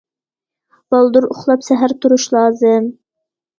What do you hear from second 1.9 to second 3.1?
تۇرۇش لازىم.